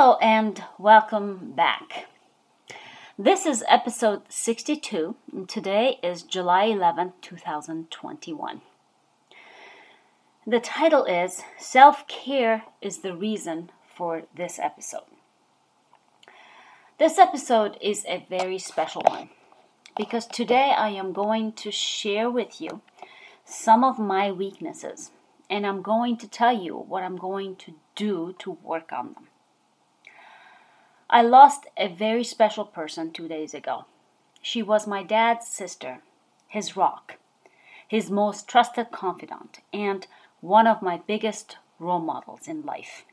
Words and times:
Hello 0.00 0.16
and 0.22 0.64
welcome 0.78 1.52
back. 1.54 2.06
This 3.18 3.44
is 3.44 3.62
episode 3.68 4.22
62, 4.30 5.14
and 5.30 5.46
today 5.46 5.98
is 6.02 6.22
July 6.22 6.68
11th, 6.68 7.12
2021. 7.20 8.62
The 10.46 10.58
title 10.58 11.04
is 11.04 11.42
Self 11.58 12.08
Care 12.08 12.64
is 12.80 13.00
the 13.00 13.14
Reason 13.14 13.68
for 13.94 14.22
this 14.34 14.58
episode. 14.58 15.04
This 16.98 17.18
episode 17.18 17.76
is 17.82 18.06
a 18.08 18.24
very 18.30 18.56
special 18.56 19.02
one 19.06 19.28
because 19.98 20.26
today 20.26 20.72
I 20.74 20.88
am 20.88 21.12
going 21.12 21.52
to 21.60 21.70
share 21.70 22.30
with 22.30 22.58
you 22.58 22.80
some 23.44 23.84
of 23.84 23.98
my 23.98 24.32
weaknesses 24.32 25.10
and 25.50 25.66
I'm 25.66 25.82
going 25.82 26.16
to 26.16 26.26
tell 26.26 26.56
you 26.56 26.74
what 26.74 27.02
I'm 27.02 27.18
going 27.18 27.56
to 27.56 27.74
do 27.94 28.34
to 28.38 28.52
work 28.62 28.94
on 28.94 29.12
them. 29.12 29.26
I 31.12 31.22
lost 31.22 31.66
a 31.76 31.88
very 31.88 32.22
special 32.22 32.64
person 32.64 33.10
two 33.10 33.26
days 33.26 33.52
ago. 33.52 33.84
She 34.40 34.62
was 34.62 34.86
my 34.86 35.02
dad's 35.02 35.48
sister, 35.48 36.02
his 36.46 36.76
rock, 36.76 37.16
his 37.88 38.12
most 38.12 38.46
trusted 38.46 38.92
confidant, 38.92 39.58
and 39.72 40.06
one 40.40 40.68
of 40.68 40.82
my 40.82 40.98
biggest 41.08 41.58
role 41.80 41.98
models 41.98 42.46
in 42.46 42.62
life. 42.62 43.04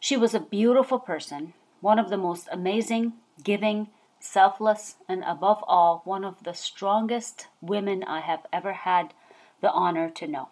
She 0.00 0.16
was 0.16 0.34
a 0.34 0.40
beautiful 0.40 0.98
person, 0.98 1.52
one 1.80 2.00
of 2.00 2.10
the 2.10 2.16
most 2.16 2.48
amazing, 2.50 3.12
giving, 3.44 3.86
selfless, 4.18 4.96
and 5.08 5.22
above 5.22 5.62
all, 5.68 6.02
one 6.04 6.24
of 6.24 6.42
the 6.42 6.54
strongest 6.54 7.46
women 7.60 8.02
I 8.02 8.22
have 8.22 8.44
ever 8.52 8.72
had 8.72 9.14
the 9.60 9.70
honor 9.70 10.10
to 10.10 10.26
know. 10.26 10.48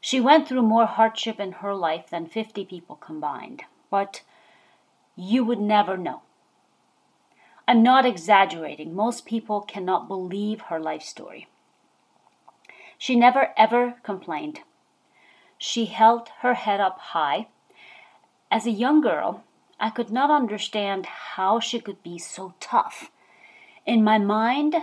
She 0.00 0.22
went 0.22 0.48
through 0.48 0.62
more 0.62 0.86
hardship 0.86 1.38
in 1.38 1.52
her 1.52 1.74
life 1.74 2.08
than 2.08 2.26
50 2.26 2.64
people 2.64 2.96
combined, 2.96 3.64
but 3.90 4.22
you 5.16 5.44
would 5.44 5.60
never 5.60 5.96
know. 5.96 6.22
I'm 7.66 7.82
not 7.82 8.04
exaggerating. 8.04 8.94
Most 8.94 9.24
people 9.24 9.60
cannot 9.62 10.08
believe 10.08 10.62
her 10.62 10.78
life 10.78 11.02
story. 11.02 11.48
She 12.98 13.16
never 13.16 13.52
ever 13.56 13.94
complained. 14.02 14.60
She 15.56 15.86
held 15.86 16.28
her 16.40 16.54
head 16.54 16.80
up 16.80 16.98
high. 16.98 17.48
As 18.50 18.66
a 18.66 18.70
young 18.70 19.00
girl, 19.00 19.44
I 19.80 19.90
could 19.90 20.10
not 20.10 20.30
understand 20.30 21.06
how 21.06 21.58
she 21.58 21.80
could 21.80 22.02
be 22.02 22.18
so 22.18 22.54
tough. 22.60 23.10
In 23.86 24.04
my 24.04 24.18
mind, 24.18 24.76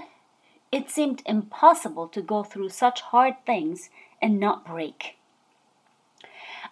it 0.72 0.90
seemed 0.90 1.22
impossible 1.26 2.08
to 2.10 2.22
go 2.22 2.44
through 2.44 2.70
such 2.70 3.02
hard 3.02 3.36
things 3.46 3.90
and 4.22 4.40
not 4.40 4.66
break. 4.66 5.18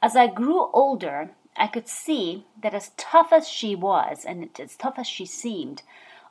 As 0.01 0.15
I 0.15 0.27
grew 0.27 0.69
older, 0.71 1.31
I 1.55 1.67
could 1.67 1.87
see 1.87 2.45
that 2.61 2.73
as 2.73 2.91
tough 2.97 3.33
as 3.33 3.47
she 3.47 3.75
was 3.75 4.25
and 4.25 4.49
as 4.59 4.75
tough 4.75 4.97
as 4.97 5.07
she 5.07 5.25
seemed, 5.25 5.83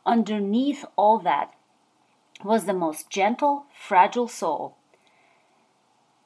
underneath 0.06 0.84
all 0.96 1.18
that 1.20 1.52
was 2.42 2.64
the 2.64 2.72
most 2.72 3.10
gentle, 3.10 3.66
fragile 3.72 4.28
soul. 4.28 4.76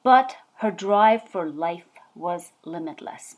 But 0.03 0.37
her 0.57 0.71
drive 0.71 1.27
for 1.27 1.49
life 1.49 1.87
was 2.15 2.51
limitless. 2.63 3.37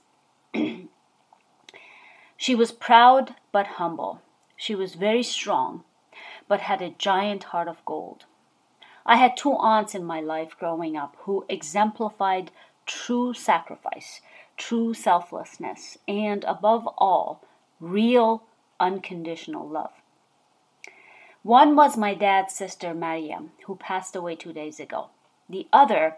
she 2.38 2.56
was 2.56 2.72
proud 2.72 3.36
but 3.52 3.67
humble. 3.67 4.22
She 4.56 4.75
was 4.75 4.95
very 4.95 5.23
strong, 5.23 5.84
but 6.47 6.62
had 6.62 6.81
a 6.81 6.90
giant 6.90 7.45
heart 7.45 7.67
of 7.67 7.84
gold. 7.86 8.25
I 9.06 9.17
had 9.17 9.38
two 9.38 9.53
aunts 9.53 9.94
in 9.94 10.03
my 10.03 10.19
life 10.19 10.58
growing 10.59 10.97
up 10.97 11.16
who 11.19 11.45
exemplified 11.47 12.52
true 12.86 13.34
sacrifice 13.34 14.22
true 14.58 14.94
selflessness, 14.94 15.98
and 16.08 16.44
above 16.45 16.88
all, 16.98 17.42
real 17.80 18.44
unconditional 18.80 19.67
love. 19.67 19.92
One 21.44 21.75
was 21.75 21.97
my 21.97 22.16
dad's 22.16 22.56
sister, 22.56 22.94
Mariam, 22.94 23.52
who 23.66 23.75
passed 23.75 24.16
away 24.16 24.35
two 24.35 24.53
days 24.53 24.80
ago. 24.80 25.09
The 25.47 25.68
other 25.72 26.18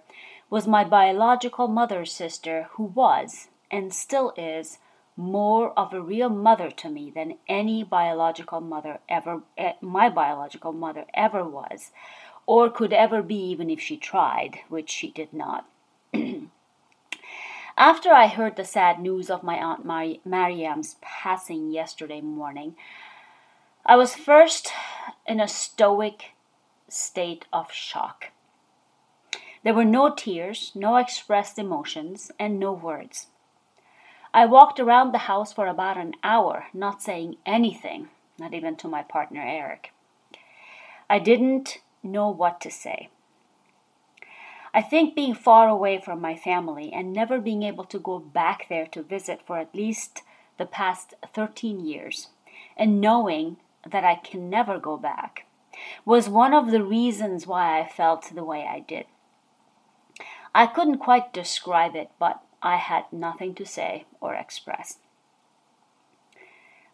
was 0.49 0.67
my 0.67 0.83
biological 0.83 1.67
mother's 1.67 2.13
sister, 2.13 2.69
who 2.71 2.83
was, 2.83 3.49
and 3.69 3.93
still 3.93 4.33
is, 4.37 4.79
more 5.17 5.71
of 5.77 5.93
a 5.93 6.01
real 6.01 6.29
mother 6.29 6.69
to 6.69 6.89
me 6.89 7.11
than 7.11 7.37
any 7.49 7.83
biological 7.83 8.61
mother 8.61 8.99
ever, 9.09 9.41
eh, 9.57 9.73
my 9.81 10.09
biological 10.09 10.71
mother 10.71 11.05
ever 11.13 11.43
was, 11.43 11.91
or 12.45 12.69
could 12.69 12.93
ever 12.93 13.21
be 13.21 13.35
even 13.35 13.69
if 13.69 13.81
she 13.81 13.97
tried, 13.97 14.59
which 14.69 14.89
she 14.89 15.11
did 15.11 15.33
not. 15.33 15.65
After 17.77 18.11
I 18.11 18.25
heard 18.25 18.55
the 18.55 18.65
sad 18.65 18.99
news 18.99 19.29
of 19.29 19.43
my 19.43 19.55
Aunt 19.57 19.85
Mar- 19.85 20.15
Mariam's 20.25 20.95
passing 20.99 21.69
yesterday 21.69 22.21
morning, 22.21 22.75
I 23.85 23.95
was 23.95 24.15
first 24.15 24.71
in 25.27 25.39
a 25.39 25.47
stoic 25.47 26.31
state 26.89 27.45
of 27.53 27.71
shock. 27.71 28.31
There 29.63 29.75
were 29.75 29.85
no 29.85 30.09
tears, 30.09 30.71
no 30.73 30.95
expressed 30.95 31.59
emotions, 31.59 32.31
and 32.39 32.57
no 32.57 32.71
words. 32.71 33.27
I 34.33 34.47
walked 34.47 34.79
around 34.79 35.11
the 35.11 35.29
house 35.29 35.53
for 35.53 35.67
about 35.67 35.97
an 35.97 36.15
hour, 36.23 36.65
not 36.73 37.03
saying 37.03 37.35
anything, 37.45 38.09
not 38.39 38.55
even 38.55 38.75
to 38.77 38.87
my 38.87 39.03
partner 39.03 39.43
Eric. 39.45 39.93
I 41.07 41.19
didn't 41.19 41.77
know 42.01 42.27
what 42.27 42.59
to 42.61 42.71
say. 42.71 43.09
I 44.77 44.83
think 44.83 45.15
being 45.15 45.33
far 45.33 45.67
away 45.67 45.99
from 45.99 46.21
my 46.21 46.35
family 46.35 46.93
and 46.93 47.11
never 47.11 47.39
being 47.39 47.63
able 47.63 47.85
to 47.85 47.97
go 47.97 48.19
back 48.19 48.69
there 48.69 48.85
to 48.85 49.01
visit 49.01 49.41
for 49.43 49.57
at 49.57 49.73
least 49.73 50.21
the 50.59 50.67
past 50.67 51.15
13 51.33 51.83
years, 51.83 52.27
and 52.77 53.01
knowing 53.01 53.57
that 53.89 54.03
I 54.03 54.13
can 54.13 54.51
never 54.51 54.77
go 54.77 54.95
back, 54.95 55.47
was 56.05 56.29
one 56.29 56.53
of 56.53 56.69
the 56.69 56.83
reasons 56.83 57.47
why 57.47 57.79
I 57.79 57.87
felt 57.87 58.29
the 58.35 58.43
way 58.43 58.67
I 58.69 58.81
did. 58.81 59.07
I 60.53 60.67
couldn't 60.67 60.99
quite 60.99 61.33
describe 61.33 61.95
it, 61.95 62.11
but 62.19 62.43
I 62.61 62.75
had 62.75 63.05
nothing 63.11 63.55
to 63.55 63.65
say 63.65 64.05
or 64.21 64.35
express. 64.35 64.99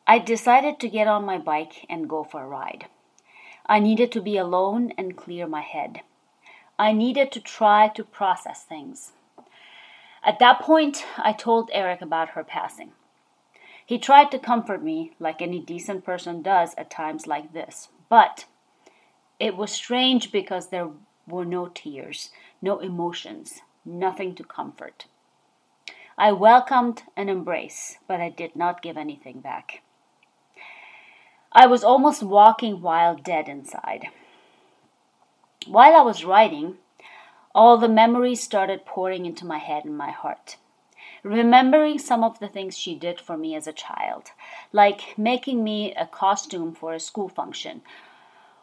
I 0.08 0.20
decided 0.20 0.80
to 0.80 0.88
get 0.88 1.10
on 1.10 1.26
my 1.26 1.38
bike 1.38 1.86
and 1.90 2.08
go 2.08 2.24
for 2.24 2.44
a 2.44 2.48
ride. 2.48 2.86
I 3.66 3.80
needed 3.80 4.10
to 4.14 4.22
be 4.22 4.38
alone 4.38 4.94
and 4.98 5.18
clear 5.18 5.48
my 5.48 5.64
head. 5.64 6.00
I 6.84 6.92
needed 6.92 7.32
to 7.32 7.40
try 7.40 7.88
to 7.88 8.04
process 8.04 8.66
things. 8.66 9.14
At 10.22 10.40
that 10.40 10.60
point, 10.60 11.06
I 11.18 11.32
told 11.32 11.70
Eric 11.72 12.02
about 12.02 12.32
her 12.32 12.44
passing. 12.44 12.92
He 13.86 13.98
tried 13.98 14.32
to 14.32 14.38
comfort 14.38 14.84
me, 14.84 15.14
like 15.18 15.42
any 15.42 15.62
decent 15.62 16.04
person 16.04 16.42
does 16.42 16.76
at 16.78 16.90
times 16.90 17.26
like 17.26 17.54
this, 17.54 17.88
but 18.10 18.44
it 19.40 19.56
was 19.56 19.72
strange 19.72 20.30
because 20.30 20.68
there 20.68 20.90
were 21.26 21.46
no 21.46 21.72
tears, 21.74 22.32
no 22.62 22.80
emotions, 22.80 23.62
nothing 23.86 24.36
to 24.36 24.44
comfort. 24.44 25.06
I 26.18 26.34
welcomed 26.34 27.04
an 27.16 27.30
embrace, 27.30 27.98
but 28.10 28.20
I 28.20 28.28
did 28.28 28.58
not 28.58 28.82
give 28.82 28.98
anything 28.98 29.40
back. 29.40 29.84
I 31.54 31.66
was 31.66 31.86
almost 31.86 32.24
walking 32.24 32.82
while 32.82 33.16
dead 33.16 33.48
inside. 33.48 34.08
While 35.68 35.96
I 35.96 36.02
was 36.02 36.26
writing, 36.26 36.78
all 37.56 37.78
the 37.78 37.88
memories 37.88 38.44
started 38.44 38.86
pouring 38.86 39.26
into 39.26 39.46
my 39.46 39.60
head 39.60 39.86
and 39.86 39.98
my 39.98 40.12
heart. 40.12 40.58
Remembering 41.24 42.00
some 42.00 42.24
of 42.24 42.40
the 42.40 42.50
things 42.50 42.78
she 42.78 42.96
did 42.96 43.22
for 43.22 43.38
me 43.38 43.56
as 43.56 43.66
a 43.66 43.72
child, 43.72 44.32
like 44.74 45.18
making 45.18 45.64
me 45.64 45.94
a 45.96 46.06
costume 46.06 46.74
for 46.74 46.94
a 46.94 47.00
school 47.00 47.30
function, 47.30 47.82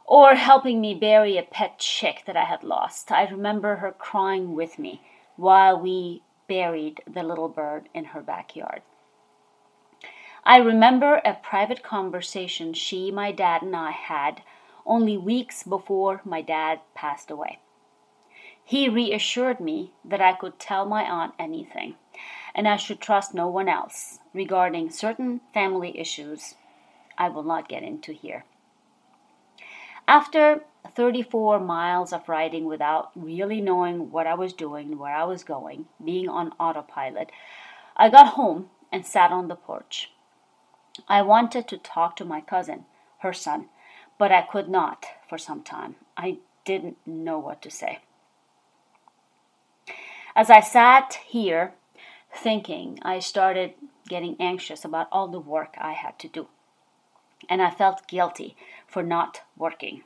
or 0.05 0.34
helping 0.34 0.81
me 0.81 0.93
bury 0.93 1.38
a 1.38 1.43
pet 1.43 1.78
chick 1.78 2.25
that 2.27 2.37
I 2.37 2.44
had 2.44 2.65
lost. 2.65 3.11
I 3.11 3.27
remember 3.28 3.77
her 3.77 3.93
crying 3.93 4.55
with 4.55 4.78
me 4.78 5.00
while 5.37 5.81
we 5.81 6.22
buried 6.49 7.00
the 7.06 7.22
little 7.22 7.49
bird 7.49 7.88
in 7.94 8.06
her 8.06 8.21
backyard. 8.21 8.82
I 10.44 10.58
remember 10.58 11.23
a 11.25 11.35
private 11.35 11.82
conversation 11.82 12.75
she, 12.75 13.11
my 13.11 13.32
dad, 13.32 13.62
and 13.62 13.75
I 13.75 13.93
had 13.93 14.43
only 14.90 15.16
weeks 15.16 15.62
before 15.62 16.20
my 16.25 16.42
dad 16.42 16.81
passed 16.94 17.31
away. 17.31 17.60
He 18.64 18.88
reassured 18.88 19.60
me 19.60 19.92
that 20.04 20.20
I 20.20 20.32
could 20.32 20.58
tell 20.58 20.84
my 20.84 21.04
aunt 21.04 21.34
anything, 21.38 21.94
and 22.54 22.66
I 22.66 22.76
should 22.76 23.00
trust 23.00 23.32
no 23.32 23.46
one 23.46 23.69
else 23.69 24.19
regarding 24.34 24.90
certain 24.90 25.40
family 25.54 25.96
issues 25.98 26.56
I 27.16 27.28
will 27.28 27.44
not 27.44 27.69
get 27.69 27.84
into 27.84 28.12
here. 28.12 28.44
After 30.08 30.64
34 30.96 31.60
miles 31.60 32.12
of 32.12 32.28
riding 32.28 32.64
without 32.64 33.12
really 33.14 33.60
knowing 33.60 34.10
what 34.10 34.26
I 34.26 34.34
was 34.34 34.52
doing, 34.52 34.98
where 34.98 35.14
I 35.14 35.25
was 35.25 35.44
going, 35.44 35.87
being 36.04 36.28
on 36.28 36.52
autopilot, 36.58 37.31
I 37.96 38.08
got 38.08 38.34
home 38.34 38.70
and 38.90 39.06
sat 39.06 39.31
on 39.31 39.46
the 39.46 39.54
porch. 39.54 40.10
I 41.06 41.22
wanted 41.22 41.69
to 41.69 41.78
talk 41.78 42.16
to 42.16 42.25
my 42.25 42.40
cousin, 42.40 42.87
her 43.19 43.32
son, 43.32 43.69
but 44.20 44.31
I 44.31 44.43
could 44.43 44.69
not 44.69 45.06
for 45.26 45.38
some 45.38 45.62
time. 45.62 45.96
I 46.14 46.40
didn't 46.67 46.99
know 47.06 47.38
what 47.38 47.62
to 47.62 47.70
say. 47.70 48.00
As 50.37 50.50
I 50.50 50.61
sat 50.61 51.19
here 51.26 51.72
thinking, 52.31 52.99
I 53.00 53.20
started 53.20 53.72
getting 54.08 54.37
anxious 54.38 54.84
about 54.84 55.08
all 55.11 55.28
the 55.28 55.40
work 55.40 55.75
I 55.81 55.93
had 55.93 56.19
to 56.19 56.28
do. 56.28 56.49
And 57.49 57.62
I 57.62 57.70
felt 57.70 58.06
guilty 58.06 58.56
for 58.87 59.02
not 59.02 59.40
working. 59.56 60.02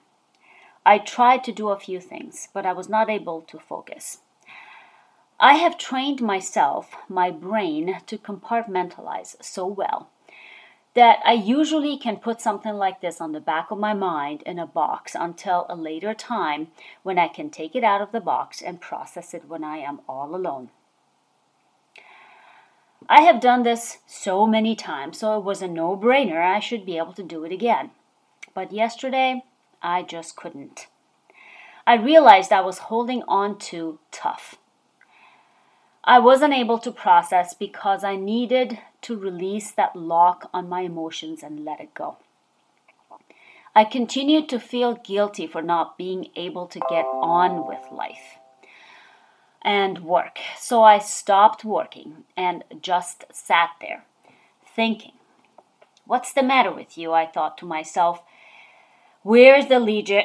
I 0.87 0.99
tried 0.99 1.43
to 1.45 1.53
do 1.53 1.71
a 1.71 1.81
few 1.81 1.99
things, 1.99 2.47
but 2.55 2.65
I 2.65 2.73
was 2.73 2.89
not 2.89 3.11
able 3.11 3.41
to 3.43 3.59
focus. 3.59 4.19
I 5.41 5.55
have 5.55 5.77
trained 5.77 6.23
myself, 6.23 6.95
my 7.09 7.33
brain, 7.33 7.97
to 8.07 8.17
compartmentalize 8.17 9.35
so 9.43 9.67
well 9.67 10.09
that 10.95 11.19
I 11.25 11.33
usually 11.33 11.99
can 11.99 12.19
put 12.19 12.41
something 12.41 12.75
like 12.75 13.01
this 13.01 13.21
on 13.21 13.33
the 13.33 13.41
back 13.41 13.71
of 13.71 13.79
my 13.79 13.95
mind 13.95 14.43
in 14.43 14.59
a 14.59 14.67
box 14.67 15.17
until 15.19 15.67
a 15.69 15.75
later 15.75 16.15
time 16.15 16.69
when 17.03 17.19
I 17.19 17.29
can 17.29 17.51
take 17.51 17.75
it 17.75 17.83
out 17.83 18.01
of 18.01 18.13
the 18.13 18.21
box 18.21 18.63
and 18.63 18.81
process 18.81 19.35
it 19.35 19.49
when 19.49 19.65
I 19.65 19.79
am 19.79 20.01
all 20.09 20.35
alone. 20.35 20.71
I 23.09 23.23
have 23.23 23.41
done 23.41 23.65
this 23.65 23.99
so 24.07 24.47
many 24.47 24.75
times, 24.75 25.19
so 25.19 25.37
it 25.37 25.45
was 25.45 25.61
a 25.61 25.69
no 25.69 25.97
brainer 25.97 26.41
I 26.43 26.61
should 26.61 26.87
be 26.87 26.97
able 26.97 27.13
to 27.15 27.23
do 27.23 27.45
it 27.45 27.53
again. 27.53 27.91
But 28.55 28.73
yesterday, 28.73 29.43
I 29.83 30.03
just 30.03 30.37
couldn't. 30.37 30.87
I 31.87 31.97
realized 31.97 32.51
I 32.51 32.63
was 32.63 32.79
holding 32.79 33.23
on 33.29 33.59
too 33.59 33.99
tough. 34.11 34.55
I 36.03 36.19
wasn't 36.19 36.55
able 36.55 36.79
to 36.79 36.91
process 36.91 37.53
because 37.53 38.05
I 38.05 38.17
needed 38.17 38.79
to 39.05 39.19
release 39.19 39.71
that 39.73 39.97
lock 39.97 40.51
on 40.53 40.69
my 40.69 40.83
emotions 40.83 41.43
and 41.43 41.65
let 41.65 41.81
it 41.81 41.95
go. 41.95 42.17
I 43.75 43.85
continued 43.85 44.49
to 44.51 44.61
feel 44.61 44.95
guilty 44.95 45.47
for 45.47 45.63
not 45.63 45.99
being 45.99 46.29
able 46.37 46.67
to 46.67 46.81
get 46.89 47.05
on 47.07 47.67
with 47.67 47.91
life 47.91 48.39
and 49.63 50.01
work. 50.01 50.39
So 50.59 50.83
I 50.83 50.99
stopped 50.99 51.65
working 51.65 52.25
and 52.37 52.63
just 52.81 53.25
sat 53.33 53.71
there 53.81 54.05
thinking, 54.75 55.13
What's 56.07 56.35
the 56.35 56.43
matter 56.43 56.71
with 56.71 56.99
you? 56.99 57.13
I 57.13 57.27
thought 57.27 57.57
to 57.59 57.67
myself. 57.67 58.23
Where's 59.23 59.67
the 59.69 59.79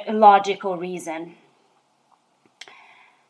logical 0.10 0.76
reason? 0.76 1.36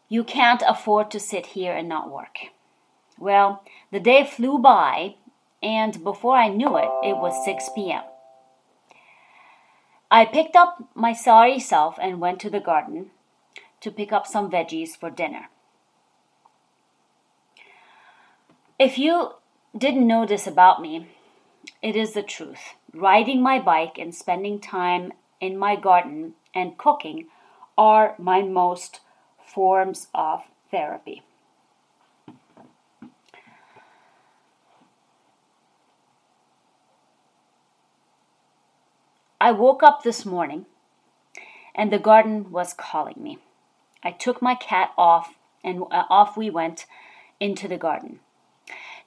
You 0.07 0.24
can't 0.24 0.63
afford 0.68 1.12
to 1.12 1.19
sit 1.19 1.48
here 1.48 1.74
and 1.74 1.88
not 1.88 2.10
work. 2.10 2.38
Well, 3.19 3.63
the 3.92 4.00
day 4.00 4.25
flew 4.25 4.57
by, 4.57 5.16
and 5.61 6.03
before 6.03 6.35
I 6.35 6.50
knew 6.50 6.77
it, 6.77 6.89
it 7.03 7.17
was 7.17 7.45
6 7.45 7.69
p.m. 7.75 8.03
I 10.11 10.25
picked 10.25 10.56
up 10.56 10.83
my 10.95 11.13
sorry 11.13 11.59
self 11.59 11.97
and 12.01 12.19
went 12.19 12.39
to 12.41 12.50
the 12.50 12.59
garden 12.59 13.11
to 13.81 13.91
pick 13.91 14.11
up 14.11 14.25
some 14.25 14.50
veggies 14.50 14.97
for 14.97 15.09
dinner. 15.09 15.50
If 18.79 18.97
you 18.97 19.33
didn't 19.77 20.07
know 20.07 20.25
this 20.25 20.47
about 20.47 20.81
me, 20.81 21.07
it 21.81 21.95
is 21.95 22.13
the 22.13 22.23
truth. 22.23 22.75
Riding 22.94 23.41
my 23.41 23.59
bike 23.59 23.97
and 24.00 24.15
spending 24.15 24.59
time 24.59 25.13
in 25.39 25.57
my 25.57 25.75
garden 25.75 26.33
and 26.53 26.77
cooking 26.77 27.27
are 27.77 28.15
my 28.17 28.41
most 28.41 29.01
forms 29.45 30.07
of 30.13 30.44
therapy. 30.71 31.23
I 39.41 39.51
woke 39.51 39.83
up 39.83 40.03
this 40.03 40.25
morning 40.25 40.65
and 41.74 41.91
the 41.91 42.00
garden 42.00 42.51
was 42.51 42.74
calling 42.74 43.15
me. 43.18 43.38
I 44.03 44.12
took 44.12 44.41
my 44.41 44.56
cat 44.56 44.91
off 44.97 45.36
and 45.63 45.83
uh, 45.83 46.03
off 46.09 46.36
we 46.36 46.50
went 46.50 46.86
into 47.39 47.68
the 47.68 47.77
garden. 47.77 48.19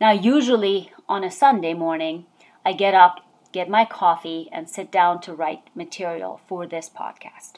Now, 0.00 0.10
usually 0.10 0.90
on 1.08 1.22
a 1.22 1.30
Sunday 1.30 1.74
morning, 1.74 2.26
I 2.64 2.72
get 2.72 2.94
up, 2.94 3.20
get 3.52 3.68
my 3.68 3.84
coffee, 3.84 4.48
and 4.52 4.68
sit 4.68 4.90
down 4.90 5.20
to 5.22 5.34
write 5.34 5.68
material 5.74 6.40
for 6.46 6.66
this 6.66 6.88
podcast. 6.88 7.54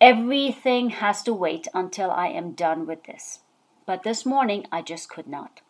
Everything 0.00 0.90
has 0.90 1.22
to 1.22 1.34
wait 1.34 1.68
until 1.74 2.10
I 2.10 2.28
am 2.28 2.52
done 2.52 2.86
with 2.86 3.04
this. 3.04 3.40
But 3.86 4.02
this 4.02 4.24
morning 4.24 4.66
I 4.72 4.82
just 4.82 5.08
could 5.08 5.28
not. 5.28 5.60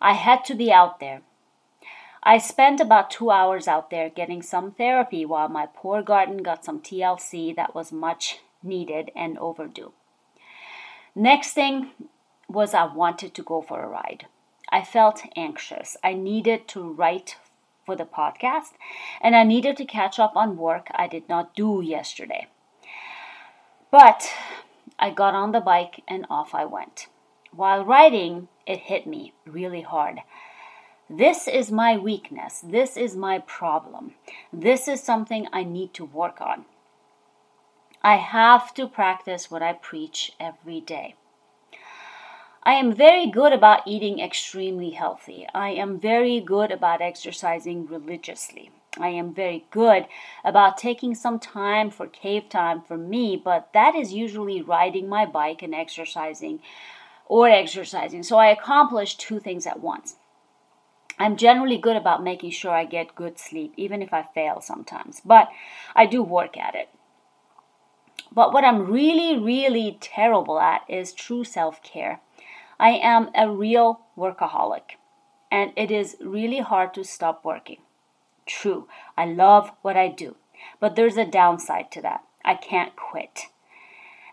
I 0.00 0.14
had 0.14 0.44
to 0.46 0.54
be 0.54 0.72
out 0.72 1.00
there. 1.00 1.20
I 2.22 2.36
spent 2.38 2.80
about 2.80 3.10
two 3.10 3.30
hours 3.30 3.66
out 3.66 3.90
there 3.90 4.10
getting 4.10 4.42
some 4.42 4.72
therapy 4.72 5.24
while 5.24 5.48
my 5.48 5.66
poor 5.66 6.02
garden 6.02 6.38
got 6.38 6.64
some 6.64 6.80
TLC 6.80 7.56
that 7.56 7.74
was 7.74 7.92
much 7.92 8.40
needed 8.62 9.10
and 9.16 9.38
overdue. 9.38 9.92
Next 11.14 11.52
thing 11.52 11.90
was 12.48 12.74
I 12.74 12.84
wanted 12.84 13.34
to 13.34 13.42
go 13.42 13.62
for 13.62 13.82
a 13.82 13.88
ride. 13.88 14.26
I 14.68 14.82
felt 14.82 15.22
anxious. 15.34 15.96
I 16.04 16.12
needed 16.12 16.68
to 16.68 16.92
write 16.92 17.36
for 17.86 17.96
the 17.96 18.04
podcast 18.04 18.72
and 19.20 19.34
I 19.34 19.42
needed 19.42 19.76
to 19.78 19.84
catch 19.84 20.18
up 20.18 20.36
on 20.36 20.56
work 20.56 20.88
I 20.94 21.08
did 21.08 21.28
not 21.28 21.56
do 21.56 21.80
yesterday. 21.82 22.48
But 23.90 24.30
I 24.98 25.10
got 25.10 25.34
on 25.34 25.52
the 25.52 25.60
bike 25.60 26.02
and 26.06 26.26
off 26.28 26.54
I 26.54 26.66
went. 26.66 27.06
While 27.52 27.84
riding, 27.84 28.48
it 28.66 28.80
hit 28.80 29.06
me 29.06 29.32
really 29.44 29.82
hard. 29.82 30.20
This 31.12 31.48
is 31.48 31.72
my 31.72 31.96
weakness. 31.96 32.60
This 32.60 32.96
is 32.96 33.16
my 33.16 33.40
problem. 33.40 34.14
This 34.52 34.86
is 34.86 35.02
something 35.02 35.48
I 35.52 35.64
need 35.64 35.92
to 35.94 36.04
work 36.04 36.40
on. 36.40 36.66
I 38.00 38.14
have 38.14 38.72
to 38.74 38.86
practice 38.86 39.50
what 39.50 39.60
I 39.60 39.72
preach 39.72 40.30
every 40.38 40.80
day. 40.80 41.16
I 42.62 42.74
am 42.74 42.94
very 42.94 43.26
good 43.26 43.52
about 43.52 43.88
eating 43.88 44.20
extremely 44.20 44.90
healthy. 44.90 45.48
I 45.52 45.70
am 45.70 45.98
very 45.98 46.38
good 46.38 46.70
about 46.70 47.02
exercising 47.02 47.88
religiously. 47.88 48.70
I 48.96 49.08
am 49.08 49.34
very 49.34 49.66
good 49.72 50.06
about 50.44 50.78
taking 50.78 51.16
some 51.16 51.40
time 51.40 51.90
for 51.90 52.06
cave 52.06 52.48
time 52.48 52.82
for 52.82 52.96
me, 52.96 53.36
but 53.36 53.70
that 53.74 53.96
is 53.96 54.12
usually 54.12 54.62
riding 54.62 55.08
my 55.08 55.26
bike 55.26 55.60
and 55.60 55.74
exercising 55.74 56.60
or 57.26 57.48
exercising. 57.48 58.22
So 58.22 58.38
I 58.38 58.46
accomplish 58.46 59.16
two 59.16 59.40
things 59.40 59.66
at 59.66 59.80
once. 59.80 60.14
I'm 61.20 61.36
generally 61.36 61.76
good 61.76 61.96
about 61.96 62.24
making 62.24 62.52
sure 62.52 62.70
I 62.70 62.86
get 62.86 63.14
good 63.14 63.38
sleep, 63.38 63.74
even 63.76 64.00
if 64.00 64.10
I 64.10 64.22
fail 64.22 64.62
sometimes, 64.62 65.20
but 65.22 65.50
I 65.94 66.06
do 66.06 66.22
work 66.22 66.56
at 66.56 66.74
it. 66.74 66.88
But 68.32 68.54
what 68.54 68.64
I'm 68.64 68.90
really, 68.90 69.38
really 69.38 69.98
terrible 70.00 70.58
at 70.58 70.80
is 70.88 71.12
true 71.12 71.44
self 71.44 71.82
care. 71.82 72.20
I 72.78 72.92
am 72.92 73.28
a 73.34 73.50
real 73.50 74.00
workaholic, 74.16 74.96
and 75.52 75.72
it 75.76 75.90
is 75.90 76.16
really 76.22 76.60
hard 76.60 76.94
to 76.94 77.04
stop 77.04 77.44
working. 77.44 77.82
True, 78.46 78.88
I 79.14 79.26
love 79.26 79.72
what 79.82 79.98
I 79.98 80.08
do, 80.08 80.36
but 80.80 80.96
there's 80.96 81.18
a 81.18 81.26
downside 81.26 81.90
to 81.92 82.00
that. 82.00 82.24
I 82.46 82.54
can't 82.54 82.96
quit. 82.96 83.48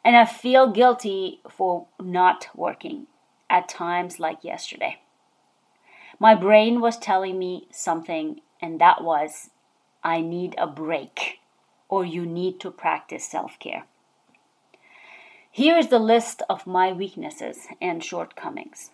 And 0.05 0.15
I 0.15 0.23
feel 0.23 0.71
guilty 0.71 1.41
for 1.49 1.87
not 1.99 2.47
working 2.55 3.07
at 3.49 3.67
times 3.67 4.21
like 4.21 4.45
yesterday. 4.45 5.01
My 6.19 6.33
brain 6.33 6.81
was 6.81 6.97
telling 6.97 7.37
me 7.37 7.67
something, 7.71 8.41
and 8.59 8.81
that 8.81 9.03
was 9.03 9.51
I 10.03 10.21
need 10.21 10.55
a 10.57 10.65
break, 10.65 11.39
or 11.89 12.03
you 12.05 12.25
need 12.25 12.59
to 12.61 12.71
practice 12.71 13.25
self 13.25 13.59
care. 13.59 13.85
Here 15.51 15.77
is 15.77 15.87
the 15.87 15.99
list 15.99 16.41
of 16.49 16.67
my 16.67 16.91
weaknesses 16.91 17.67
and 17.81 18.03
shortcomings. 18.03 18.91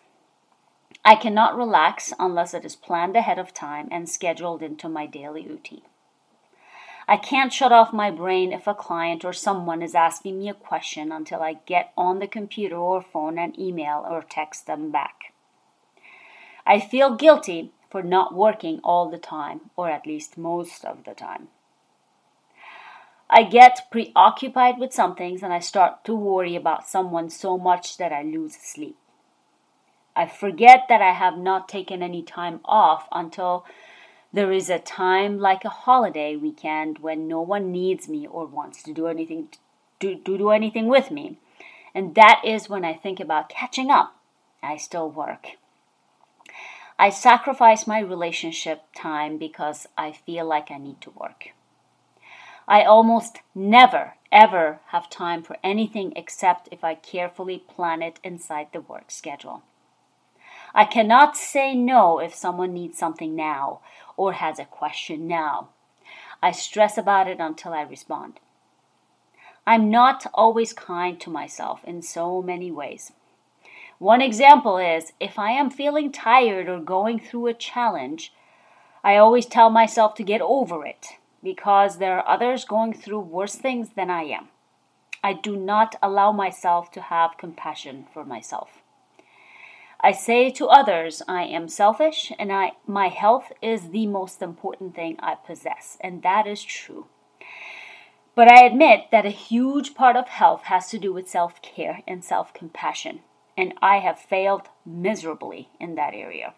I 1.06 1.16
cannot 1.16 1.58
relax 1.58 2.14
unless 2.20 2.54
it 2.54 2.64
is 2.64 2.76
planned 2.76 3.16
ahead 3.16 3.38
of 3.38 3.54
time 3.54 3.90
and 3.92 4.08
scheduled 4.08 4.62
into 4.62 4.88
my 4.88 5.06
daily 5.06 5.46
routine. 5.46 5.82
I 7.08 7.18
can't 7.18 7.52
shut 7.52 7.74
off 7.74 7.92
my 7.92 8.12
brain 8.12 8.54
if 8.54 8.66
a 8.66 8.74
client 8.74 9.26
or 9.26 9.34
someone 9.34 9.82
is 9.82 9.94
asking 9.94 10.40
me 10.40 10.48
a 10.48 10.54
question 10.54 11.12
until 11.12 11.42
I 11.42 11.56
get 11.66 11.92
on 11.98 12.20
the 12.20 12.28
computer 12.28 12.78
or 12.78 13.02
phone 13.02 13.38
and 13.38 13.60
email 13.60 14.06
or 14.10 14.22
text 14.22 14.66
them 14.66 14.90
back. 14.90 15.34
I 16.66 16.80
feel 16.80 17.16
guilty 17.16 17.72
for 17.90 18.02
not 18.02 18.34
working 18.34 18.80
all 18.84 19.10
the 19.10 19.18
time, 19.18 19.70
or 19.76 19.90
at 19.90 20.08
least 20.08 20.38
most 20.38 20.86
of 20.86 21.04
the 21.04 21.14
time. 21.14 21.50
I 23.30 23.44
get 23.44 23.88
preoccupied 23.92 24.78
with 24.78 24.94
some 24.94 25.16
things 25.16 25.42
and 25.42 25.52
I 25.52 25.60
start 25.60 26.06
to 26.06 26.16
worry 26.16 26.56
about 26.56 26.88
someone 26.88 27.30
so 27.30 27.58
much 27.58 27.98
that 27.98 28.12
I 28.12 28.22
lose 28.22 28.56
sleep. 28.56 28.96
I 30.16 30.28
forget 30.28 30.86
that 30.90 31.02
I 31.02 31.14
have 31.14 31.38
not 31.38 31.68
taken 31.68 32.04
any 32.04 32.22
time 32.22 32.60
off 32.66 33.08
until 33.12 33.66
there 34.32 34.52
is 34.52 34.70
a 34.70 34.78
time 34.78 35.40
like 35.40 35.66
a 35.66 35.70
holiday 35.70 36.36
weekend 36.36 37.00
when 37.00 37.28
no 37.28 37.42
one 37.42 37.72
needs 37.72 38.08
me 38.08 38.28
or 38.28 38.46
wants 38.46 38.84
to 38.84 38.94
do 38.94 39.08
anything 39.08 39.50
to, 40.00 40.16
to 40.16 40.38
do 40.38 40.50
anything 40.52 40.88
with 40.88 41.10
me. 41.10 41.38
And 41.96 42.14
that 42.16 42.42
is 42.44 42.70
when 42.70 42.86
I 42.86 42.94
think 42.94 43.20
about 43.20 43.50
catching 43.50 43.90
up. 43.90 44.16
I 44.62 44.78
still 44.78 45.10
work. 45.10 45.58
I 46.98 47.10
sacrifice 47.10 47.88
my 47.88 48.00
relationship 48.00 48.84
time 48.96 49.38
because 49.38 49.88
I 49.98 50.12
feel 50.12 50.46
like 50.46 50.70
I 50.70 50.78
need 50.78 51.02
to 51.02 51.10
work. 51.12 51.50
I 52.68 52.84
almost 52.84 53.40
never, 53.54 54.14
ever 54.32 54.80
have 54.88 55.10
time 55.10 55.44
for 55.44 55.58
anything 55.64 56.14
except 56.16 56.70
if 56.72 56.84
I 56.84 56.96
carefully 56.96 57.58
plan 57.68 58.02
it 58.02 58.20
inside 58.24 58.68
the 58.72 58.82
work 58.82 59.12
schedule. 59.12 59.64
I 60.74 60.86
cannot 60.86 61.36
say 61.38 61.76
no 61.76 62.20
if 62.20 62.34
someone 62.34 62.74
needs 62.74 62.98
something 62.98 63.36
now 63.36 63.82
or 64.16 64.34
has 64.34 64.60
a 64.60 64.66
question 64.66 65.28
now. 65.28 65.70
I 66.42 66.52
stress 66.52 66.98
about 66.98 67.28
it 67.28 67.40
until 67.40 67.74
I 67.74 67.82
respond. 67.82 68.40
I'm 69.66 69.90
not 69.90 70.26
always 70.34 70.74
kind 70.74 71.20
to 71.22 71.30
myself 71.30 71.82
in 71.86 72.02
so 72.02 72.42
many 72.42 72.70
ways. 72.72 73.14
One 74.04 74.22
example 74.22 74.80
is 74.80 75.14
if 75.22 75.40
I 75.40 75.52
am 75.52 75.70
feeling 75.70 76.12
tired 76.12 76.68
or 76.68 76.82
going 76.82 77.20
through 77.20 77.48
a 77.48 77.54
challenge, 77.54 78.34
I 79.02 79.16
always 79.16 79.46
tell 79.46 79.70
myself 79.70 80.14
to 80.16 80.26
get 80.26 80.42
over 80.42 80.86
it 80.86 81.12
because 81.42 82.00
there 82.00 82.18
are 82.18 82.28
others 82.28 82.66
going 82.66 82.92
through 82.92 83.22
worse 83.22 83.56
things 83.56 83.92
than 83.96 84.10
I 84.10 84.24
am. 84.24 84.50
I 85.24 85.32
do 85.32 85.56
not 85.56 85.96
allow 86.04 86.34
myself 86.34 86.92
to 86.92 87.02
have 87.04 87.38
compassion 87.38 88.06
for 88.14 88.26
myself. 88.26 88.82
I 90.02 90.12
say 90.12 90.50
to 90.50 90.68
others, 90.68 91.22
I 91.30 91.44
am 91.44 91.70
selfish 91.70 92.30
and 92.38 92.52
I, 92.52 92.74
my 92.86 93.08
health 93.08 93.54
is 93.62 93.92
the 93.92 94.08
most 94.08 94.42
important 94.42 94.96
thing 94.96 95.16
I 95.20 95.36
possess, 95.36 95.98
and 96.02 96.22
that 96.24 96.46
is 96.46 96.62
true. 96.62 97.06
But 98.36 98.52
I 98.52 98.66
admit 98.66 99.12
that 99.12 99.26
a 99.26 99.30
huge 99.30 99.96
part 99.96 100.18
of 100.18 100.28
health 100.28 100.64
has 100.64 100.90
to 100.90 101.00
do 101.00 101.14
with 101.14 101.30
self 101.30 101.62
care 101.62 102.02
and 102.06 102.22
self 102.22 102.54
compassion, 102.54 103.22
and 103.58 103.74
I 103.82 103.98
have 103.98 104.20
failed 104.20 104.70
miserably 104.86 105.70
in 105.80 105.96
that 105.96 106.14
area. 106.14 106.54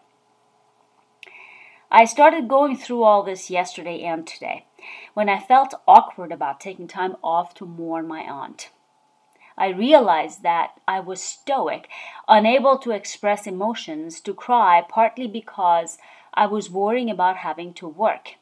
I 1.90 2.04
started 2.04 2.48
going 2.48 2.76
through 2.76 3.04
all 3.04 3.22
this 3.22 3.48
yesterday 3.48 4.02
and 4.02 4.26
today 4.26 4.66
when 5.14 5.28
I 5.28 5.38
felt 5.38 5.74
awkward 5.86 6.32
about 6.32 6.60
taking 6.60 6.88
time 6.88 7.16
off 7.22 7.54
to 7.54 7.64
mourn 7.64 8.08
my 8.08 8.20
aunt. 8.20 8.70
I 9.56 9.68
realized 9.68 10.42
that 10.42 10.80
I 10.86 11.00
was 11.00 11.22
stoic, 11.22 11.88
unable 12.28 12.76
to 12.78 12.90
express 12.90 13.46
emotions, 13.46 14.20
to 14.20 14.34
cry, 14.34 14.84
partly 14.86 15.26
because 15.26 15.96
I 16.34 16.46
was 16.46 16.70
worrying 16.70 17.08
about 17.08 17.38
having 17.38 17.72
to 17.74 17.88
work. 17.88 18.34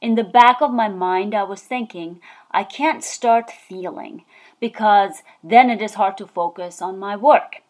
In 0.00 0.14
the 0.14 0.24
back 0.24 0.62
of 0.62 0.72
my 0.72 0.88
mind, 0.88 1.34
I 1.34 1.42
was 1.42 1.62
thinking, 1.62 2.20
I 2.50 2.64
can't 2.64 3.04
start 3.04 3.50
feeling 3.50 4.24
because 4.60 5.22
then 5.42 5.68
it 5.68 5.82
is 5.82 5.94
hard 5.94 6.16
to 6.18 6.26
focus 6.26 6.80
on 6.80 6.98
my 6.98 7.16
work. 7.16 7.63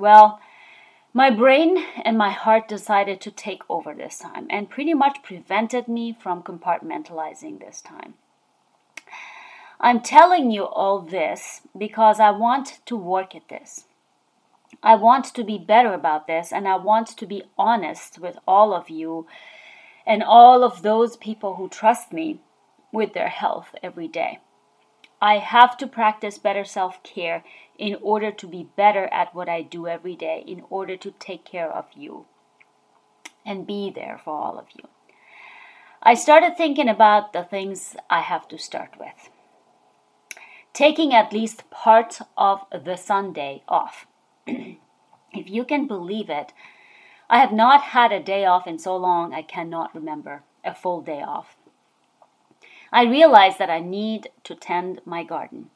Well, 0.00 0.40
my 1.12 1.28
brain 1.28 1.84
and 2.06 2.16
my 2.16 2.30
heart 2.30 2.68
decided 2.68 3.20
to 3.20 3.30
take 3.30 3.62
over 3.68 3.92
this 3.92 4.18
time 4.18 4.46
and 4.48 4.70
pretty 4.70 4.94
much 4.94 5.22
prevented 5.22 5.88
me 5.88 6.16
from 6.18 6.42
compartmentalizing 6.42 7.60
this 7.60 7.82
time. 7.82 8.14
I'm 9.78 10.00
telling 10.00 10.50
you 10.50 10.64
all 10.64 11.00
this 11.02 11.60
because 11.76 12.18
I 12.18 12.30
want 12.30 12.80
to 12.86 12.96
work 12.96 13.34
at 13.34 13.48
this. 13.50 13.84
I 14.82 14.94
want 14.94 15.26
to 15.34 15.44
be 15.44 15.58
better 15.58 15.92
about 15.92 16.26
this, 16.26 16.50
and 16.50 16.66
I 16.66 16.76
want 16.76 17.08
to 17.08 17.26
be 17.26 17.42
honest 17.58 18.18
with 18.18 18.38
all 18.48 18.72
of 18.72 18.88
you 18.88 19.26
and 20.06 20.22
all 20.22 20.64
of 20.64 20.80
those 20.80 21.18
people 21.18 21.56
who 21.56 21.68
trust 21.68 22.10
me 22.10 22.40
with 22.90 23.12
their 23.12 23.28
health 23.28 23.74
every 23.82 24.08
day. 24.08 24.38
I 25.20 25.36
have 25.38 25.76
to 25.78 25.86
practice 25.86 26.38
better 26.38 26.64
self 26.64 27.02
care 27.02 27.44
in 27.80 27.96
order 28.02 28.30
to 28.30 28.46
be 28.46 28.68
better 28.76 29.06
at 29.06 29.34
what 29.34 29.48
I 29.48 29.62
do 29.62 29.88
every 29.88 30.14
day, 30.14 30.44
in 30.46 30.62
order 30.68 30.96
to 30.98 31.14
take 31.18 31.44
care 31.44 31.70
of 31.70 31.86
you 31.96 32.26
and 33.44 33.66
be 33.66 33.90
there 33.90 34.20
for 34.22 34.34
all 34.34 34.58
of 34.58 34.66
you. 34.76 34.88
I 36.02 36.14
started 36.14 36.56
thinking 36.56 36.88
about 36.88 37.32
the 37.32 37.42
things 37.42 37.96
I 38.08 38.20
have 38.20 38.46
to 38.48 38.58
start 38.58 38.90
with 39.00 39.30
taking 40.72 41.12
at 41.12 41.32
least 41.32 41.68
part 41.70 42.20
of 42.36 42.64
the 42.70 42.96
Sunday 42.96 43.62
off. 43.68 44.06
if 44.46 44.78
you 45.32 45.64
can 45.64 45.86
believe 45.86 46.30
it, 46.30 46.52
I 47.28 47.38
have 47.38 47.52
not 47.52 47.82
had 47.82 48.12
a 48.12 48.22
day 48.22 48.44
off 48.44 48.66
in 48.66 48.78
so 48.78 48.96
long 48.96 49.34
I 49.34 49.42
cannot 49.42 49.94
remember 49.94 50.42
a 50.64 50.74
full 50.74 51.00
day 51.00 51.22
off. 51.22 51.56
I 52.92 53.04
realize 53.04 53.56
that 53.58 53.70
I 53.70 53.80
need 53.80 54.30
to 54.44 54.54
tend 54.54 55.00
my 55.04 55.22
garden. 55.22 55.70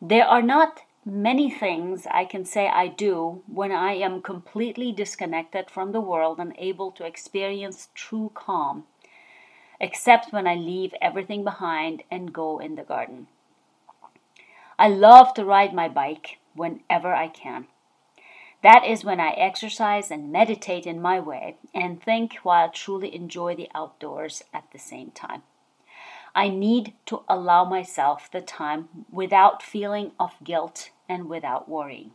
There 0.00 0.26
are 0.26 0.42
not 0.42 0.82
many 1.04 1.50
things 1.50 2.06
I 2.10 2.24
can 2.24 2.44
say 2.44 2.68
I 2.68 2.86
do 2.86 3.42
when 3.46 3.72
I 3.72 3.94
am 3.94 4.22
completely 4.22 4.92
disconnected 4.92 5.70
from 5.70 5.92
the 5.92 6.00
world 6.00 6.38
and 6.38 6.54
able 6.58 6.92
to 6.92 7.04
experience 7.04 7.88
true 7.94 8.30
calm, 8.34 8.84
except 9.80 10.32
when 10.32 10.46
I 10.46 10.54
leave 10.54 10.94
everything 11.00 11.42
behind 11.42 12.04
and 12.10 12.32
go 12.32 12.58
in 12.58 12.76
the 12.76 12.84
garden. 12.84 13.26
I 14.78 14.88
love 14.88 15.34
to 15.34 15.44
ride 15.44 15.74
my 15.74 15.88
bike 15.88 16.38
whenever 16.54 17.12
I 17.12 17.28
can. 17.28 17.66
That 18.62 18.86
is 18.86 19.04
when 19.04 19.18
I 19.18 19.30
exercise 19.30 20.10
and 20.10 20.30
meditate 20.30 20.86
in 20.86 21.02
my 21.02 21.18
way 21.18 21.56
and 21.74 22.00
think 22.00 22.36
while 22.44 22.70
truly 22.70 23.12
enjoy 23.12 23.56
the 23.56 23.68
outdoors 23.74 24.44
at 24.54 24.70
the 24.72 24.78
same 24.78 25.10
time. 25.10 25.42
I 26.34 26.48
need 26.48 26.94
to 27.06 27.24
allow 27.28 27.64
myself 27.64 28.30
the 28.30 28.40
time 28.40 28.88
without 29.10 29.62
feeling 29.62 30.12
of 30.18 30.32
guilt 30.42 30.90
and 31.08 31.28
without 31.28 31.68
worrying. 31.68 32.12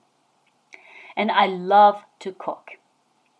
And 1.15 1.32
I 1.32 1.46
love 1.48 2.03
to 2.20 2.32
cook. 2.32 2.72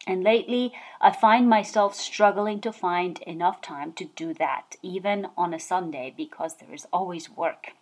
And 0.08 0.24
lately, 0.24 0.74
I 1.02 1.12
find 1.12 1.50
myself 1.50 1.94
struggling 1.94 2.62
to 2.62 2.72
find 2.72 3.20
enough 3.24 3.62
time 3.62 3.92
to 3.94 4.06
do 4.06 4.34
that, 4.36 4.78
even 4.82 5.28
on 5.38 5.54
a 5.54 5.60
Sunday, 5.60 6.14
because 6.16 6.56
there 6.56 6.74
is 6.74 6.88
always 6.94 7.30
work. 7.30 7.74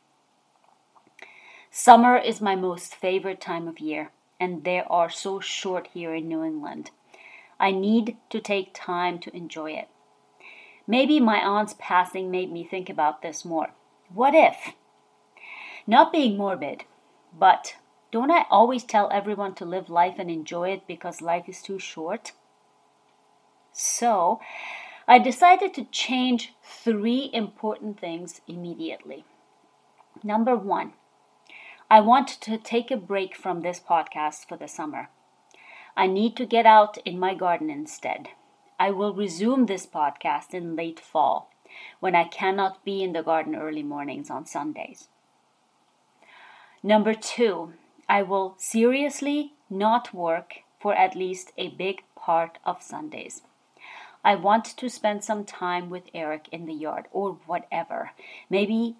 Summer 1.70 2.18
is 2.18 2.42
my 2.42 2.56
most 2.56 2.96
favorite 2.96 3.40
time 3.40 3.68
of 3.68 3.80
year, 3.80 4.10
and 4.40 4.64
they 4.64 4.82
are 4.90 5.10
so 5.10 5.40
short 5.40 5.88
here 5.94 6.16
in 6.16 6.28
New 6.28 6.44
England. 6.44 6.90
I 7.60 7.72
need 7.72 8.18
to 8.32 8.40
take 8.40 8.72
time 8.74 9.20
to 9.20 9.36
enjoy 9.36 9.72
it. 9.72 9.88
Maybe 10.88 11.20
my 11.20 11.38
aunt's 11.38 11.76
passing 11.78 12.32
made 12.32 12.52
me 12.52 12.64
think 12.64 12.90
about 12.90 13.22
this 13.22 13.46
more. 13.46 13.70
What 14.14 14.34
if? 14.34 14.74
Not 15.86 16.12
being 16.12 16.38
morbid, 16.38 16.86
but 17.38 17.75
don't 18.12 18.32
I 18.32 18.46
always 18.50 18.84
tell 18.84 19.10
everyone 19.12 19.56
to 19.56 19.65
live 19.65 19.89
life 19.89 20.15
and 20.20 20.30
enjoy 20.30 20.72
it 20.72 20.88
because 20.88 21.22
life 21.22 21.50
is 21.50 21.62
too 21.62 21.80
short? 21.80 22.32
So, 23.72 24.39
I 25.08 25.20
decided 25.20 25.74
to 25.74 25.86
change 25.86 26.54
three 26.63 27.30
important 27.34 28.00
things 28.00 28.42
immediately. 28.48 29.25
Number 30.24 30.56
one, 30.56 30.94
I 31.92 32.00
want 32.00 32.30
to 32.30 32.58
take 32.58 32.89
a 32.89 32.98
break 32.98 33.36
from 33.36 33.62
this 33.62 33.80
podcast 33.80 34.48
for 34.48 34.58
the 34.58 34.68
summer. 34.68 35.10
I 35.96 36.08
need 36.08 36.36
to 36.38 36.46
get 36.46 36.65
out 36.65 36.98
in 37.06 37.20
my 37.20 37.36
garden 37.36 37.70
instead. 37.70 38.30
I 38.80 38.92
will 38.92 39.13
resume 39.13 39.65
this 39.65 39.86
podcast 39.86 40.54
in 40.54 40.75
late 40.75 41.00
fall 41.00 41.51
when 42.00 42.15
I 42.15 42.24
cannot 42.24 42.84
be 42.84 43.04
in 43.04 43.13
the 43.13 43.24
garden 43.24 43.56
early 43.56 43.84
mornings 43.84 44.30
on 44.30 44.46
Sundays. 44.46 45.10
Number 46.86 47.15
two, 47.15 47.74
I 48.08 48.22
will 48.22 48.54
seriously 48.60 49.54
not 49.72 50.13
work 50.13 50.58
for 50.80 50.94
at 50.94 51.15
least 51.15 51.51
a 51.58 51.70
big 51.70 52.04
part 52.15 52.60
of 52.63 52.84
Sundays. 52.84 53.42
I 54.24 54.36
want 54.36 54.65
to 54.65 54.88
spend 54.88 55.24
some 55.24 55.46
time 55.46 55.89
with 55.89 56.12
Eric 56.13 56.48
in 56.51 56.68
the 56.68 56.75
yard 56.75 57.06
or 57.12 57.39
whatever. 57.48 58.12
Maybe 58.51 58.98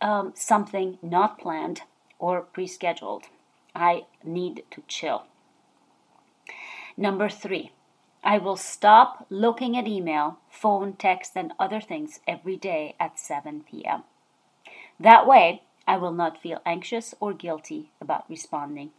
um, 0.00 0.32
something 0.34 0.98
not 1.02 1.38
planned 1.38 1.82
or 2.18 2.40
pre 2.40 2.66
scheduled. 2.66 3.26
I 3.76 4.06
need 4.24 4.64
to 4.72 4.82
chill. 4.88 5.22
Number 6.96 7.28
three, 7.28 7.70
I 8.24 8.38
will 8.38 8.56
stop 8.56 9.26
looking 9.30 9.76
at 9.76 9.86
email, 9.86 10.40
phone, 10.50 10.94
text, 10.94 11.36
and 11.36 11.52
other 11.60 11.80
things 11.80 12.18
every 12.26 12.56
day 12.56 12.96
at 12.98 13.20
7 13.20 13.62
p.m. 13.70 14.02
That 14.98 15.28
way, 15.28 15.62
I 15.90 15.96
will 15.96 16.12
not 16.12 16.40
feel 16.40 16.60
anxious 16.64 17.16
or 17.18 17.32
guilty 17.32 17.90
about 18.00 18.30
responding. 18.30 18.92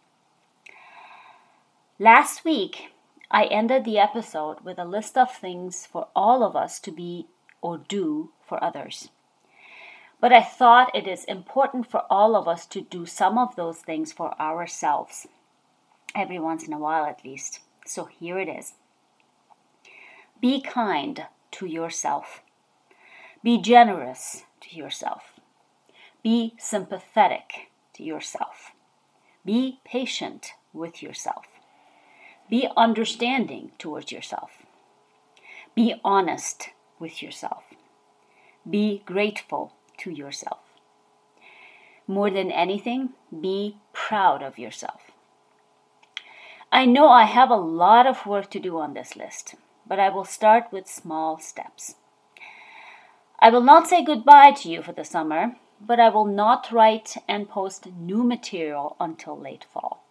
Last 1.98 2.44
week, 2.44 2.92
I 3.32 3.46
ended 3.46 3.86
the 3.86 3.98
episode 3.98 4.60
with 4.66 4.78
a 4.78 4.84
list 4.84 5.18
of 5.18 5.32
things 5.34 5.86
for 5.86 6.10
all 6.14 6.44
of 6.44 6.58
us 6.58 6.82
to 6.82 6.92
be 6.92 7.28
or 7.62 7.78
do 7.78 8.32
for 8.46 8.62
others. 8.62 9.08
But 10.20 10.34
I 10.34 10.42
thought 10.42 10.94
it 10.94 11.08
is 11.08 11.24
important 11.24 11.90
for 11.90 12.04
all 12.10 12.36
of 12.36 12.46
us 12.46 12.66
to 12.66 12.82
do 12.82 13.06
some 13.06 13.38
of 13.38 13.56
those 13.56 13.78
things 13.78 14.12
for 14.12 14.38
ourselves, 14.38 15.28
every 16.14 16.40
once 16.40 16.68
in 16.68 16.74
a 16.74 16.78
while 16.78 17.06
at 17.06 17.24
least. 17.24 17.62
So 17.86 18.04
here 18.04 18.38
it 18.38 18.50
is 18.50 18.74
Be 20.42 20.60
kind 20.60 21.26
to 21.52 21.66
yourself, 21.66 22.42
be 23.42 23.62
generous 23.62 24.44
to 24.60 24.76
yourself, 24.76 25.31
be 26.24 26.54
sympathetic 26.58 27.72
to 27.94 28.04
yourself, 28.04 28.72
be 29.46 29.80
patient 29.84 30.54
with 30.74 31.02
yourself, 31.02 31.46
be 32.50 32.68
understanding 32.78 33.72
towards 33.78 34.12
yourself, 34.12 34.52
be 35.76 35.96
honest 36.04 36.70
with 37.00 37.24
yourself, 37.24 37.64
be 38.70 39.02
grateful 39.06 39.74
to 39.98 40.12
yourself. 40.12 40.60
More 42.08 42.30
than 42.30 42.52
anything, 42.52 43.12
be 43.40 43.78
proud 43.94 44.44
of 44.44 44.60
yourself. 44.60 45.12
I 46.72 46.86
know 46.86 47.10
I 47.10 47.26
have 47.26 47.50
a 47.50 47.56
lot 47.56 48.08
of 48.08 48.26
work 48.26 48.50
to 48.52 48.60
do 48.60 48.78
on 48.80 48.94
this 48.94 49.16
list, 49.16 49.56
but 49.88 50.00
I 50.00 50.10
will 50.10 50.26
start 50.26 50.66
with 50.72 50.88
small 50.88 51.40
steps. 51.40 51.96
I 53.40 53.50
will 53.50 53.62
not 53.62 53.88
say 53.88 54.04
goodbye 54.04 54.52
to 54.52 54.70
you 54.70 54.82
for 54.82 54.94
the 54.94 55.04
summer, 55.04 55.56
but 55.86 56.00
I 56.00 56.10
will 56.10 56.26
not 56.26 56.72
write 56.72 57.16
and 57.28 57.50
post 57.50 57.88
new 57.88 58.24
material 58.24 58.96
until 59.00 59.38
late 59.38 59.66
fall. 59.74 60.04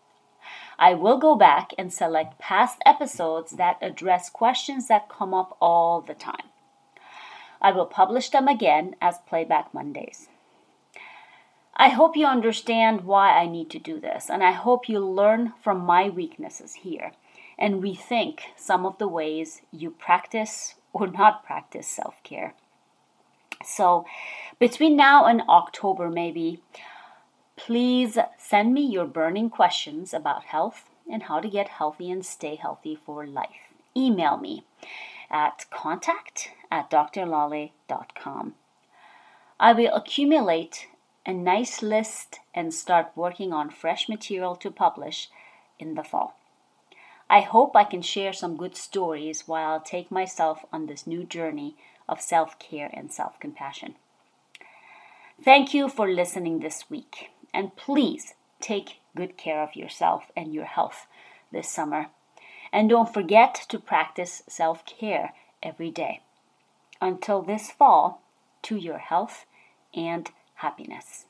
I 0.78 0.94
will 0.94 1.18
go 1.18 1.34
back 1.34 1.72
and 1.76 1.92
select 1.92 2.38
past 2.38 2.78
episodes 2.86 3.52
that 3.52 3.78
address 3.82 4.30
questions 4.30 4.88
that 4.88 5.08
come 5.08 5.34
up 5.34 5.56
all 5.60 6.00
the 6.00 6.14
time. 6.14 6.48
I 7.60 7.72
will 7.72 7.86
publish 7.86 8.30
them 8.30 8.48
again 8.48 8.96
as 9.00 9.18
Playback 9.28 9.74
Mondays. 9.74 10.28
I 11.76 11.88
hope 11.88 12.16
you 12.16 12.26
understand 12.26 13.02
why 13.02 13.30
I 13.38 13.46
need 13.46 13.70
to 13.70 13.78
do 13.78 14.00
this, 14.00 14.28
and 14.28 14.42
I 14.42 14.52
hope 14.52 14.88
you 14.88 14.98
learn 14.98 15.52
from 15.62 15.78
my 15.80 16.08
weaknesses 16.08 16.74
here 16.74 17.12
and 17.58 17.82
rethink 17.82 18.40
some 18.56 18.86
of 18.86 18.98
the 18.98 19.08
ways 19.08 19.62
you 19.70 19.90
practice 19.90 20.74
or 20.92 21.06
not 21.06 21.44
practice 21.44 21.86
self 21.86 22.22
care. 22.22 22.54
So, 23.64 24.06
between 24.60 24.94
now 24.94 25.24
and 25.24 25.42
October, 25.48 26.08
maybe, 26.08 26.60
please 27.56 28.16
send 28.38 28.72
me 28.72 28.82
your 28.82 29.06
burning 29.06 29.50
questions 29.50 30.14
about 30.14 30.44
health 30.44 30.84
and 31.10 31.24
how 31.24 31.40
to 31.40 31.48
get 31.48 31.68
healthy 31.68 32.10
and 32.10 32.24
stay 32.24 32.54
healthy 32.54 32.94
for 32.94 33.26
life. 33.26 33.72
Email 33.96 34.36
me 34.36 34.62
at 35.30 35.64
contact 35.70 36.50
at 36.70 36.90
drlale.com. 36.90 38.54
I 39.58 39.72
will 39.72 39.94
accumulate 39.94 40.86
a 41.26 41.32
nice 41.32 41.82
list 41.82 42.40
and 42.54 42.72
start 42.72 43.12
working 43.14 43.52
on 43.52 43.70
fresh 43.70 44.08
material 44.08 44.56
to 44.56 44.70
publish 44.70 45.28
in 45.78 45.94
the 45.94 46.04
fall. 46.04 46.36
I 47.28 47.40
hope 47.40 47.76
I 47.76 47.84
can 47.84 48.02
share 48.02 48.32
some 48.32 48.56
good 48.56 48.76
stories 48.76 49.46
while 49.46 49.76
I 49.76 49.80
take 49.84 50.10
myself 50.10 50.64
on 50.72 50.86
this 50.86 51.06
new 51.06 51.24
journey 51.24 51.76
of 52.08 52.20
self 52.20 52.58
care 52.58 52.90
and 52.92 53.12
self 53.12 53.38
compassion. 53.38 53.94
Thank 55.42 55.72
you 55.72 55.88
for 55.88 56.06
listening 56.06 56.60
this 56.60 56.84
week, 56.90 57.30
and 57.54 57.74
please 57.74 58.34
take 58.60 59.00
good 59.16 59.38
care 59.38 59.62
of 59.62 59.74
yourself 59.74 60.24
and 60.36 60.52
your 60.52 60.66
health 60.66 61.06
this 61.50 61.66
summer. 61.66 62.08
And 62.70 62.90
don't 62.90 63.12
forget 63.12 63.54
to 63.70 63.78
practice 63.78 64.42
self 64.48 64.84
care 64.84 65.32
every 65.62 65.90
day. 65.90 66.20
Until 67.00 67.40
this 67.40 67.70
fall, 67.70 68.20
to 68.64 68.76
your 68.76 68.98
health 68.98 69.46
and 69.94 70.30
happiness. 70.56 71.24